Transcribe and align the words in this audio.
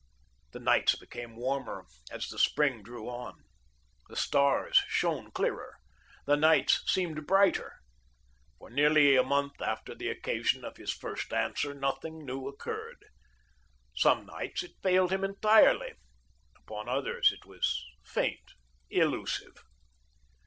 The 0.51 0.59
nights 0.59 0.95
became 0.95 1.35
warmer 1.35 1.85
as 2.09 2.27
the 2.27 2.39
spring 2.39 2.81
drew 2.81 3.07
on. 3.07 3.43
The 4.09 4.15
stars 4.15 4.77
shone 4.87 5.29
clearer. 5.29 5.75
The 6.25 6.35
nights 6.35 6.81
seemed 6.91 7.27
brighter. 7.27 7.73
For 8.57 8.71
nearly 8.71 9.15
a 9.15 9.21
month 9.21 9.61
after 9.61 9.93
the 9.93 10.09
occasion 10.09 10.65
of 10.65 10.77
his 10.77 10.91
first 10.91 11.31
answer 11.31 11.75
nothing 11.75 12.25
new 12.25 12.47
occurred. 12.47 13.05
Some 13.95 14.25
nights 14.25 14.63
it 14.63 14.71
failed 14.81 15.11
him 15.11 15.23
entirely; 15.23 15.93
upon 16.57 16.89
others 16.89 17.31
it 17.31 17.45
was 17.45 17.85
faint, 18.03 18.53
illusive. 18.89 19.55